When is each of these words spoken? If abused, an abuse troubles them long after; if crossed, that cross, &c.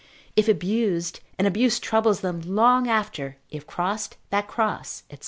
If 0.35 0.47
abused, 0.47 1.19
an 1.37 1.45
abuse 1.45 1.79
troubles 1.79 2.21
them 2.21 2.41
long 2.41 2.87
after; 2.87 3.37
if 3.51 3.67
crossed, 3.67 4.17
that 4.31 4.47
cross, 4.47 5.03
&c. 5.11 5.19